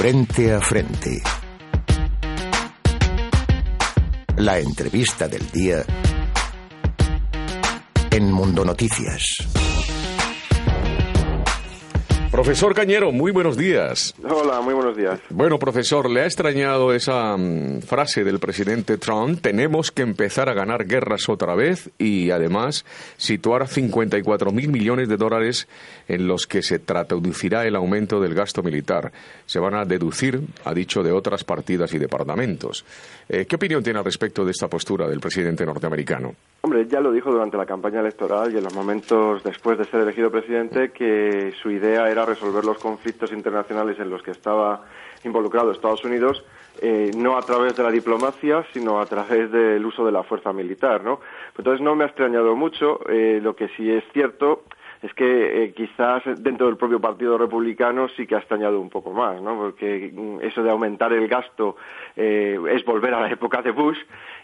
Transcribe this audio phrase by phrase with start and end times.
[0.00, 1.20] Frente a frente.
[4.38, 5.84] La entrevista del día
[8.10, 9.59] en Mundo Noticias.
[12.40, 14.14] Profesor Cañero, muy buenos días.
[14.26, 15.20] Hola, muy buenos días.
[15.28, 19.42] Bueno, profesor, ¿le ha extrañado esa mm, frase del presidente Trump?
[19.42, 22.86] Tenemos que empezar a ganar guerras otra vez y además
[23.18, 25.68] situar 54 mil millones de dólares
[26.08, 29.12] en los que se traducirá el aumento del gasto militar.
[29.44, 32.86] Se van a deducir, ha dicho, de otras partidas y departamentos.
[33.28, 36.34] Eh, ¿Qué opinión tiene al respecto de esta postura del presidente norteamericano?
[36.62, 40.00] Hombre, ya lo dijo durante la campaña electoral y en los momentos después de ser
[40.00, 44.84] elegido presidente que su idea era resolver los conflictos internacionales en los que estaba
[45.24, 46.44] involucrado Estados Unidos
[46.80, 50.52] eh, no a través de la diplomacia, sino a través del uso de la fuerza
[50.52, 51.20] militar, ¿no?
[51.58, 53.00] Entonces no me ha extrañado mucho.
[53.08, 54.64] Eh, lo que sí es cierto
[55.02, 59.12] es que eh, quizás dentro del propio Partido Republicano sí que ha extrañado un poco
[59.12, 59.56] más, ¿no?
[59.56, 61.76] Porque mm, eso de aumentar el gasto
[62.16, 63.98] es volver a la época de Bush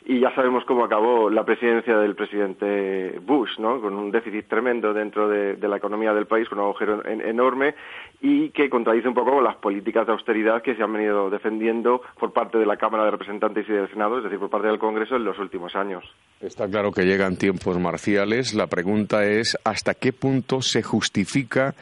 [0.08, 3.80] y ya sabemos cómo acabó la presidencia del presidente Bush, ¿no?
[3.80, 7.74] Con un déficit tremendo dentro de, la economía del país, con un agujero enorme
[8.20, 12.32] y que contradice un poco las políticas de austeridad que se han venido defendiendo por
[12.32, 15.16] parte de la Cámara de Representantes y del Senado, es decir, por parte del Congreso
[15.16, 16.04] en los últimos años.
[16.40, 18.54] Está claro que llegan tiempos marciales.
[18.54, 21.74] La pregunta es hasta qué punto se justifica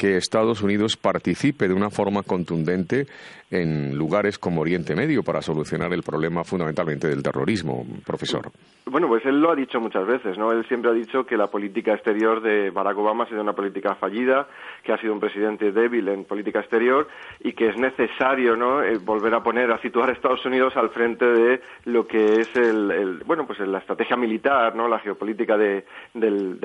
[0.00, 3.06] que Estados Unidos participe de una forma contundente
[3.50, 8.50] en lugares como Oriente Medio para solucionar el problema fundamentalmente del terrorismo, profesor.
[8.86, 10.52] Bueno, pues él lo ha dicho muchas veces, ¿no?
[10.52, 13.94] Él siempre ha dicho que la política exterior de Barack Obama ha sido una política
[13.96, 14.48] fallida,
[14.82, 17.06] que ha sido un presidente débil en política exterior
[17.40, 18.82] y que es necesario, ¿no?
[18.82, 22.56] Eh, volver a poner, a situar a Estados Unidos al frente de lo que es
[22.56, 24.88] el, bueno, pues la estrategia militar, ¿no?
[24.88, 25.84] La geopolítica del,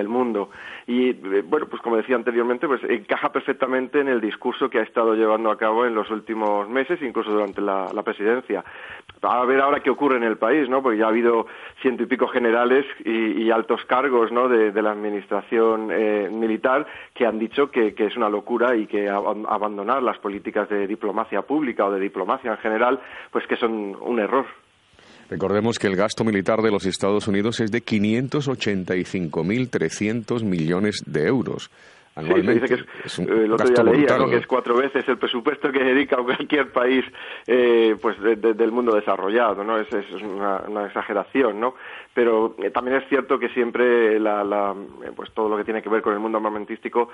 [0.07, 0.49] mundo.
[0.87, 4.83] Y, eh, bueno, pues como decía anteriormente, pues encaja perfectamente en el discurso que ha
[4.83, 8.63] estado llevando a cabo en los últimos meses, incluso durante la, presidencia.
[9.21, 10.83] A ver ahora qué ocurre en el país, ¿no?
[10.83, 11.47] Porque ya ha habido
[11.81, 14.47] ciento y pico generales y, altos cargos, ¿no?
[14.47, 20.03] De, la administración eh, militar que han dicho que, es una locura y que abandonar
[20.03, 22.99] las políticas de diplomacia pública o de diplomacia en general,
[23.31, 24.45] pues que son un error.
[25.29, 31.71] Recordemos que el gasto militar de los Estados Unidos es de 585.300 millones de euros
[32.15, 32.67] anualmente.
[32.67, 35.83] que es, un eh, el otro día leía que es cuatro veces el presupuesto que
[35.83, 37.05] dedica cualquier país
[37.45, 39.77] eh, pues del mundo desarrollado, ¿no?
[39.77, 41.75] Es, es una, una, exageración, ¿no?
[42.13, 45.81] Pero eh, también es cierto que siempre la, la, eh, pues todo lo que tiene
[45.81, 47.09] que ver con el mundo armamentístico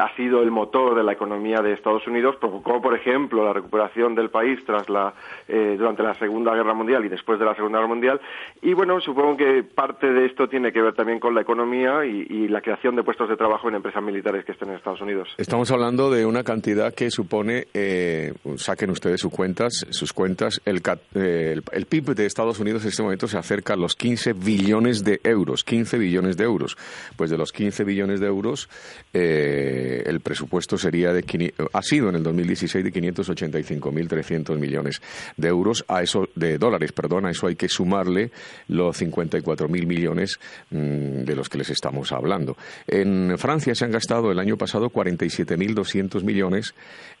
[0.00, 4.14] ha sido el motor de la economía de Estados Unidos, como por ejemplo la recuperación
[4.14, 5.12] del país tras la
[5.48, 8.20] durante la Segunda Guerra Mundial y después de la Segunda Guerra Mundial.
[8.62, 12.26] Y bueno, supongo que parte de esto tiene que ver también con la economía y,
[12.28, 15.28] y la creación de puestos de trabajo en empresas militares que estén en Estados Unidos.
[15.36, 20.80] Estamos hablando de una cantidad que supone, eh, saquen ustedes sus cuentas, sus cuentas, el,
[21.14, 25.02] eh, el, PIB de Estados Unidos en este momento se acerca a los 15 billones
[25.02, 26.76] de euros, 15 billones de euros.
[27.16, 28.68] Pues de los 15 billones de euros,
[29.12, 35.02] eh, el presupuesto sería de, ha sido en el 2016 de 585.300 millones
[35.36, 38.30] de euros, a eso, de dólares, perdón, a eso hay que sumarle
[38.68, 40.38] los 54.000 millones
[40.70, 42.56] mm, de los que les estamos hablando.
[42.86, 46.74] En Francia se han gastado el año pasado 47.200 millones,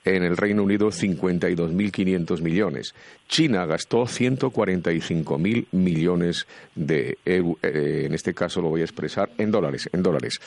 [0.04, 2.94] en el Reino Unido 52.500 millones.
[3.28, 9.50] China gastó 145.000 millones de euros, eh, en este caso lo voy a expresar en
[9.50, 10.40] dólares, en dólares.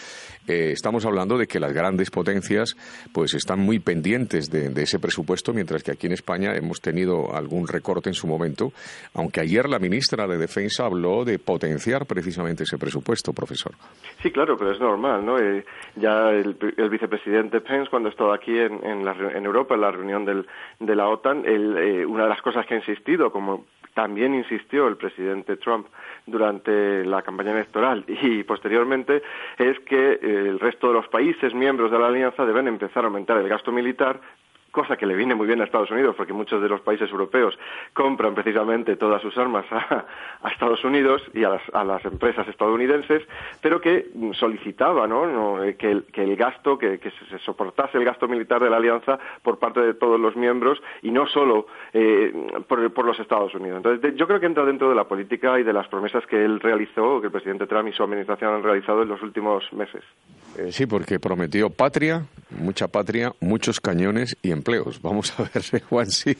[0.48, 2.76] Eh, estamos hablando de que las grandes potencias
[3.12, 7.34] pues están muy pendientes de, de, ese presupuesto, mientras que aquí en España hemos tenido
[7.34, 8.72] algún recorte en su momento,
[9.14, 13.74] aunque ayer la ministra de Defensa habló de potenciar precisamente ese presupuesto, profesor.
[14.22, 15.40] Sí, claro, pero es normal, ¿no?
[15.40, 20.46] Eh, ya el, vicepresidente Pence, cuando estaba aquí en, en, Europa, en la reunión del,
[20.80, 24.98] de la OTAN, eh, una de las cosas que ha insistido, como también insistió el
[24.98, 25.88] presidente Trump
[26.26, 29.24] durante la campaña electoral y posteriormente,
[29.58, 33.08] es que eh, el resto de los países miembros de la alianza deben empezar a
[33.08, 34.20] aumentar el gasto militar
[34.76, 37.58] cosa que le viene muy bien a Estados Unidos, porque muchos de los países europeos
[37.94, 40.06] compran precisamente todas sus armas a,
[40.52, 43.24] Estados Unidos y a las, empresas estadounidenses,
[43.62, 45.64] pero que solicitaba ¿no?
[45.64, 49.80] Eh, que, el, gasto, que, se soportase el gasto militar de la alianza por parte
[49.80, 52.34] de todos los miembros y no solo eh,
[52.68, 53.78] por, los Estados Unidos.
[53.78, 56.60] Entonces, yo creo que entra dentro de la política y de las promesas que él
[56.60, 60.04] realizó, que el presidente Trump y su administración han realizado en los últimos meses.
[60.58, 65.00] Eh, sí, porque prometió patria, mucha patria, muchos cañones y empleos.
[65.02, 66.36] Vamos a ver, Juan, sí.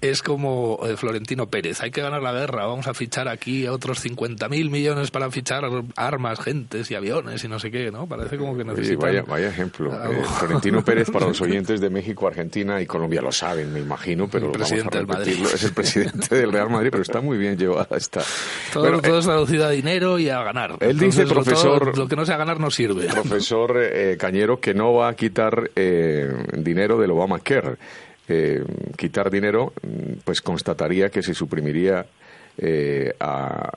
[0.00, 1.82] Es como eh, Florentino Pérez.
[1.82, 2.66] Hay que ganar la guerra.
[2.66, 5.64] Vamos a fichar aquí otros 50.000 millones para fichar
[5.96, 8.06] armas, gentes y aviones y no sé qué, ¿no?
[8.06, 9.24] Parece como que necesitan...
[9.26, 9.92] vaya, ejemplo.
[9.92, 14.28] Eh, Florentino Pérez, para los oyentes de México, Argentina y Colombia lo saben, me imagino,
[14.28, 15.48] pero el presidente vamos a repetirlo.
[15.48, 18.22] Es el presidente del Real Madrid, pero está muy bien llevada esta...
[18.72, 20.76] Todo, todo es traducido a dinero y a ganar.
[20.80, 21.96] Él dice, profesor...
[21.96, 23.06] Lo, que no sea ganar no sirve.
[23.06, 23.78] Profesor
[24.18, 27.76] Cañero, que no va a quitar dinero del Obamacare
[28.30, 28.64] eh,
[28.96, 29.72] quitar dinero,
[30.24, 32.06] pues constataría que se suprimiría
[32.62, 33.70] eh, a,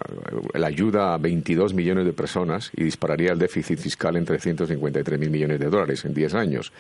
[0.56, 5.30] la ayuda a 22 millones de personas y dispararía el déficit fiscal en 353 mil
[5.30, 6.74] millones de dólares en 10 años.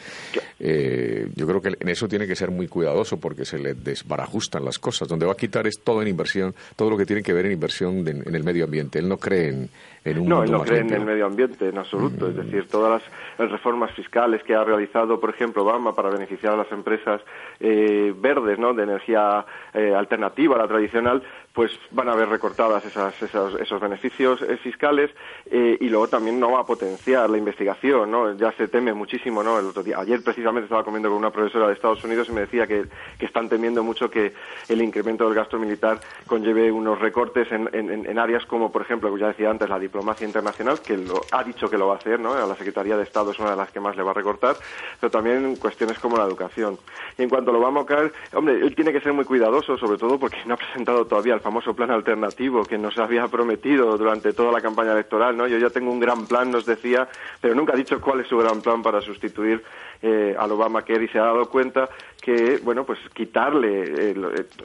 [0.60, 4.66] Eh, yo creo que en eso tiene que ser muy cuidadoso porque se le desbarajustan
[4.66, 5.08] las cosas.
[5.08, 7.54] Donde va a quitar es todo en inversión, todo lo que tiene que ver en
[7.54, 9.00] inversión en el medio ambiente.
[9.00, 9.70] Él no cree en,
[10.06, 12.28] no, él no cree en el medio ambiente en absoluto.
[12.28, 12.42] Es mm.
[12.42, 13.02] decir, todas
[13.38, 17.22] las reformas fiscales que ha realizado, por ejemplo, Obama para beneficiar a las empresas
[17.60, 18.74] eh, verdes, ¿no?
[18.74, 21.24] De energía eh, alternativa a la tradicional,
[21.54, 25.12] pues van a ver recortadas esas, esos beneficios eh, fiscales
[25.46, 28.36] y luego también no va a potenciar la investigación, ¿no?
[28.36, 29.60] Ya se teme muchísimo, ¿no?
[29.60, 32.42] El otro día, ayer precisamente estaba comiendo con una profesora de Estados Unidos y me
[32.42, 32.86] decía que,
[33.20, 34.34] que están temiendo mucho que
[34.68, 39.10] el incremento del gasto militar conlleve unos recortes en, en, en áreas como, por ejemplo,
[39.10, 41.98] como ya decía antes, la diplomacia internacional, que lo, ha dicho que lo va a
[41.98, 42.36] hacer, ¿no?
[42.36, 44.56] La Secretaría de Estado es una de las que más le va a recortar,
[45.00, 46.78] pero también cuestiones como la educación.
[47.18, 49.98] Y en cuanto lo vamos a caer, hombre, él tiene que ser muy cuidadoso, sobre
[49.98, 54.34] todo porque no ha presentado todavía el famoso plan alternativo que nos había prometido durante
[54.34, 55.46] toda la campaña electoral, ¿no?
[55.46, 57.08] Yo ya tengo un gran plan, nos decía,
[57.40, 59.62] pero nunca ha dicho cuál es su gran plan para sustituir
[60.02, 61.90] eh, al Obamacare y se ha dado cuenta
[62.22, 64.14] que, bueno, pues quitarle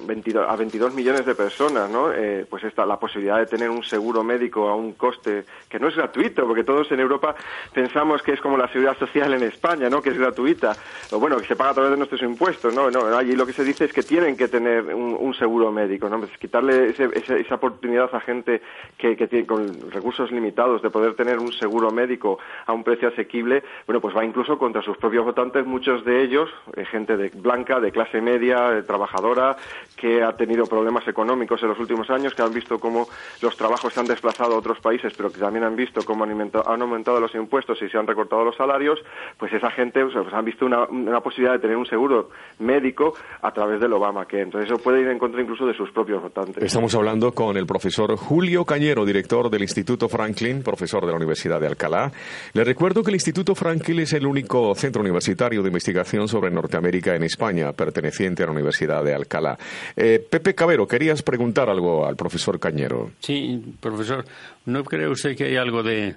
[0.03, 2.13] 22, eh, a 22 millones de personas, ¿no?
[2.13, 5.89] Eh, pues esta, la posibilidad de tener un seguro médico a un coste que no
[5.89, 7.35] es gratuito, porque todos en Europa
[7.73, 10.01] pensamos que es como la seguridad social en España, ¿no?
[10.01, 10.77] Que es gratuita,
[11.17, 12.91] bueno, que se paga a través de nuestros impuestos, ¿no?
[12.91, 16.19] no allí lo que se dice es que tienen que tener un, seguro médico, ¿no?
[16.19, 18.61] Pues quitarle esa oportunidad a gente
[18.97, 23.63] que, tiene con recursos limitados de poder tener un seguro médico a un precio asequible,
[23.87, 27.79] bueno, pues va incluso contra sus propios votantes, muchos de ellos, eh, gente de blanca,
[27.79, 29.57] de clase media, trabajadora,
[29.97, 33.09] que ha tenido problemas económicos en los últimos años, que han visto cómo
[33.41, 36.31] los trabajos se han desplazado a otros países, pero que también han visto cómo han,
[36.31, 38.99] han aumentado los impuestos y se han recortado los salarios,
[39.39, 40.87] pues esa gente pues, han visto una,
[41.21, 42.31] posibilidad de tener un seguro
[42.61, 45.91] médico a través del Obama, que entonces eso puede ir en contra incluso de sus
[45.91, 46.63] propios votantes.
[46.63, 51.61] Estamos hablando con el profesor Julio Cañero, director del Instituto Franklin, profesor de la Universidad
[51.61, 52.11] de Alcalá.
[52.53, 57.15] Le recuerdo que el Instituto Franklin es el único centro universitario de investigación sobre Norteamérica
[57.15, 59.59] en España, perteneciente a la Universidad de Alcalá.
[59.97, 63.11] Eh, Pepe Cabero, querías preguntar algo al profesor Cañero.
[63.21, 64.25] Sí, profesor,
[64.67, 66.17] ¿no cree usted que hay algo de,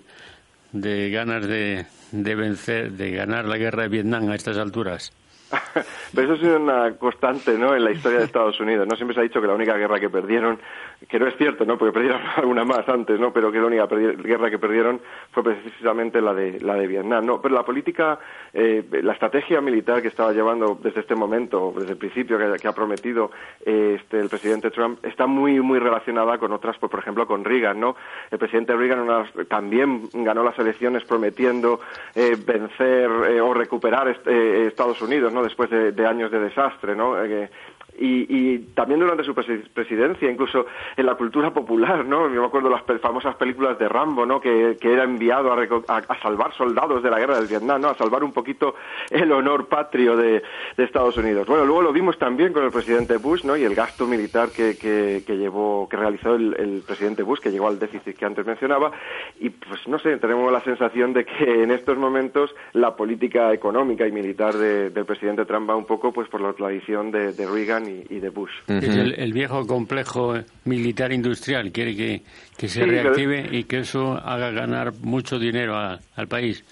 [0.71, 5.11] de ganas de, de vencer, de ganar la guerra de Vietnam a estas alturas?
[6.15, 7.75] Pero eso sido una constante ¿no?
[7.75, 8.87] en la historia de Estados Unidos.
[8.87, 10.59] No siempre se ha dicho que la única guerra que perdieron,
[11.07, 11.77] que no es cierto, ¿no?
[11.77, 13.31] porque perdieron alguna más antes, ¿no?
[13.31, 15.01] pero que la única guerra que perdieron
[15.31, 17.25] fue precisamente la de, la de Vietnam.
[17.25, 17.41] ¿no?
[17.41, 18.19] Pero la política,
[18.53, 22.73] eh, la estrategia militar que estaba llevando desde este momento, desde el principio que, ha
[22.73, 23.31] prometido
[23.65, 27.43] eh, este, el presidente Trump, está muy, muy relacionada con otras, pues, por ejemplo, con
[27.43, 27.79] Reagan.
[27.79, 27.95] ¿no?
[28.29, 31.79] El presidente Reagan también ganó las elecciones prometiendo
[32.15, 35.40] eh, vencer o recuperar Estados Unidos, ¿no?
[35.43, 37.23] Después de, años de desastre, ¿no?
[37.23, 37.49] Eh,
[37.97, 40.65] y, también durante su presidencia, incluso
[40.95, 42.33] en la cultura popular, ¿no?
[42.33, 44.39] Yo me acuerdo las famosas películas de Rambo, ¿no?
[44.39, 47.89] Que, era enviado a, salvar soldados de la guerra del Vietnam, ¿no?
[47.89, 48.75] A salvar un poquito
[49.09, 50.41] el honor patrio de,
[50.77, 51.45] Estados Unidos.
[51.45, 53.55] Bueno, luego lo vimos también con el presidente Bush, ¿no?
[53.55, 57.77] Y el gasto militar que, que, llevó, que realizó el, presidente Bush, que llegó al
[57.77, 58.91] déficit que antes mencionaba.
[59.39, 64.07] Y pues no sé, tenemos la sensación de que en estos momentos la política económica
[64.07, 68.19] y militar del presidente Trump va un poco pues por la tradición de Reagan y,
[68.19, 68.51] de Bush.
[68.67, 70.35] el, viejo complejo
[70.65, 76.63] militar industrial quiere que, se reactive y que eso haga ganar mucho dinero al país.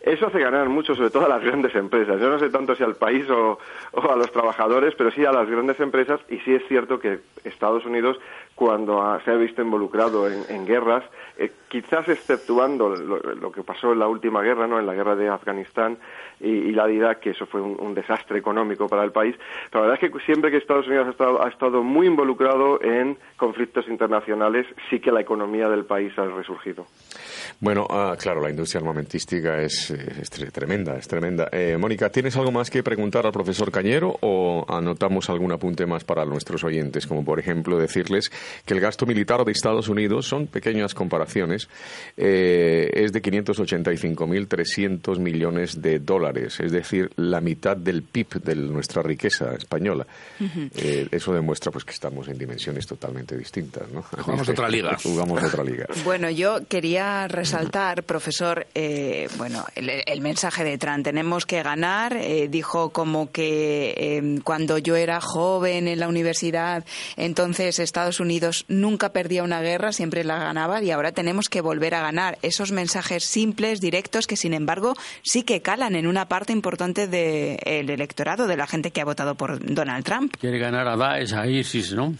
[0.00, 2.20] Eso hace ganar mucho, sobre todo a las grandes empresas.
[2.20, 3.58] Yo no sé tanto si al país o,
[3.92, 6.20] a los trabajadores, pero sí a las grandes empresas.
[6.30, 8.16] Y sí es cierto que Estados Unidos,
[8.58, 11.04] cuando se ha visto involucrado en, guerras,
[11.36, 15.28] eh, quizás exceptuando lo, que pasó en la última guerra, no, en la guerra de
[15.28, 15.96] Afganistán,
[16.40, 19.36] y, la la que eso fue un, desastre económico para el país.
[19.70, 22.82] Pero la verdad es que siempre que Estados Unidos ha estado, ha estado muy involucrado
[22.82, 26.86] en conflictos internacionales, sí que la economía del país ha resurgido.
[27.60, 29.94] Bueno, ah, claro, la industria armamentística es,
[30.52, 31.48] tremenda, es tremenda.
[31.52, 36.02] Eh, Mónica, ¿tienes algo más que preguntar al profesor Cañero o anotamos algún apunte más
[36.02, 37.06] para nuestros oyentes?
[37.06, 38.30] Como por ejemplo decirles
[38.64, 41.68] que el gasto militar de Estados Unidos, son pequeñas comparaciones,
[42.16, 49.02] eh, es de 585.300 millones de dólares, es decir, la mitad del PIB de nuestra
[49.02, 50.06] riqueza española.
[50.76, 53.88] Eh, eso demuestra pues que estamos en dimensiones totalmente distintas.
[53.90, 54.02] ¿no?
[54.22, 54.96] Jugamos otra liga.
[55.02, 55.86] Jugamos otra liga.
[56.04, 61.04] Bueno, yo quería resaltar, profesor, eh, bueno, el, mensaje de Trump.
[61.04, 62.16] Tenemos que ganar.
[62.16, 66.84] Eh, dijo como que em, cuando yo era joven en la universidad,
[67.16, 68.37] entonces Estados Unidos
[68.68, 72.38] nunca perdía una guerra, siempre la ganaba y ahora tenemos que volver a ganar.
[72.42, 77.90] Esos mensajes simples, directos, que sin embargo sí que calan en una parte importante del
[77.90, 80.34] electorado, de la gente que ha votado por Donald Trump.
[80.38, 82.14] Quiere ganar a Daesh, a ISIS, ¿no?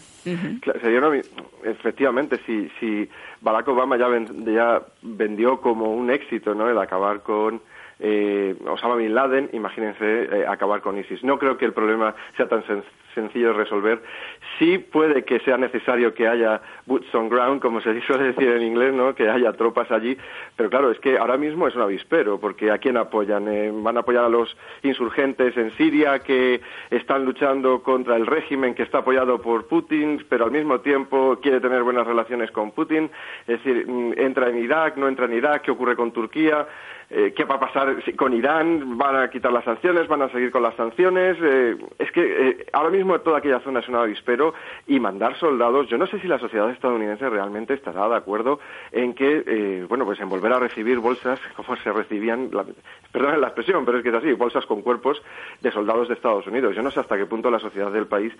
[1.63, 3.09] efectivamente, si, si
[3.41, 4.07] Barack Obama ya,
[4.51, 6.69] ya vendió como un éxito ¿no?
[6.69, 7.61] el acabar con
[7.99, 11.23] eh, Osama Bin Laden, imagínense eh, acabar con ISIS.
[11.23, 12.89] No creo que el problema sea tan sencillo
[13.27, 14.01] de resolver.
[14.57, 18.61] Sí puede que sea necesario que haya boots on ground, como se suele decir en
[18.61, 19.13] inglés, ¿no?
[19.13, 20.17] que haya tropas allí,
[20.55, 23.47] pero claro, es que ahora mismo es un avispero, porque ¿a quién apoyan?
[23.47, 28.75] Eh, ¿Van a apoyar a los insurgentes en Siria que están luchando contra el régimen
[28.75, 33.09] que está apoyado por Putin, pero al mismo tiempo quiere tener buenas relaciones con Putin?
[33.47, 34.97] Es decir, mm, ¿entra en Irak?
[34.97, 35.63] ¿No entra en Irak?
[35.63, 36.67] ¿Qué ocurre con Turquía?
[37.11, 40.51] Eh, qué va a pasar con Irán, van a quitar las sanciones, van a seguir
[40.51, 41.37] con las sanciones.
[41.41, 44.53] Eh, es que eh, ahora mismo toda aquella zona es un avispero
[44.87, 48.59] y mandar soldados, yo no sé si la sociedad estadounidense realmente estará de acuerdo
[48.91, 52.65] en que, bueno, pues en volver a recibir bolsas como se recibían, la,
[53.11, 55.21] perdón la expresión, pero es que es así, bolsas con cuerpos
[55.61, 56.75] de soldados de Estados Unidos.
[56.75, 58.33] Yo no sé hasta qué punto la sociedad del país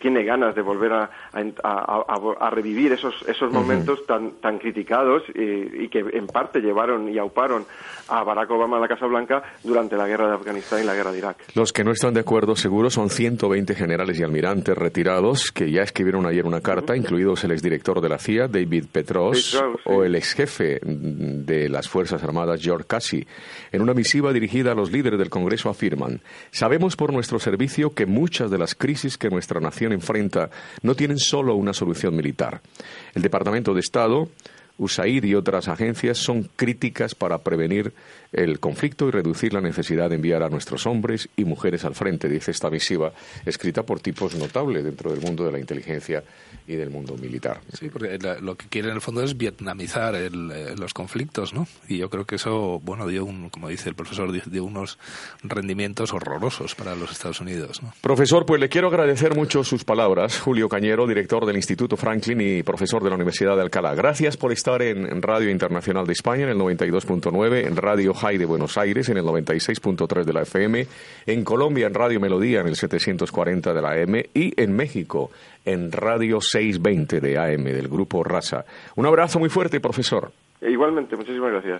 [0.00, 6.04] tiene ganas de volver a, a, revivir esos, esos momentos tan, tan criticados y que
[6.12, 7.64] en parte llevaron y auparon
[8.08, 11.12] a Barack Obama a la Casa Blanca durante la guerra de Afganistán y la guerra
[11.12, 11.36] de Irak.
[11.54, 15.82] Los que no están de acuerdo seguro son 120 generales y almirantes retirados que ya
[15.82, 20.80] escribieron ayer una carta, incluidos el exdirector de la CIA, David Petros, o el exjefe
[20.82, 23.24] de las Fuerzas Armadas, George Casey.
[23.70, 26.20] En una misiva dirigida a los líderes del Congreso afirman,
[26.50, 30.50] sabemos por nuestro servicio que muchas de las crisis que nuestra nación enfrenta
[30.82, 32.62] no tienen solo una solución militar.
[33.14, 34.28] El Departamento de Estado
[34.78, 37.92] USAID y otras agencias son críticas para prevenir
[38.32, 42.28] el conflicto y reducir la necesidad de enviar a nuestros hombres y mujeres al frente,
[42.28, 43.12] dice esta misiva,
[43.46, 46.24] escrita por tipos notables dentro del mundo de la inteligencia
[46.66, 47.60] y del mundo militar.
[47.78, 51.68] Sí, porque lo que quiere en el fondo es vietnamizar eh, los conflictos, ¿no?
[51.88, 54.98] Y yo creo que eso, bueno, dio, un, como dice el profesor, dio unos
[55.42, 57.92] rendimientos horrorosos para los Estados Unidos, ¿no?
[58.00, 60.40] Profesor, pues le quiero agradecer mucho sus palabras.
[60.40, 63.94] Julio Cañero, director del Instituto Franklin y profesor de la Universidad de Alcalá.
[63.94, 68.46] Gracias por estar en Radio Internacional de España en el 92.9, en Radio High de
[68.46, 70.86] Buenos Aires en el 96.3 de la FM,
[71.26, 75.30] en Colombia en Radio Melodía en el 740 de la AM y en México
[75.66, 78.64] en Radio 620 de AM del grupo Raza.
[78.96, 80.32] Un abrazo muy fuerte, profesor.
[80.62, 81.72] Igualmente, muchísimas gracias.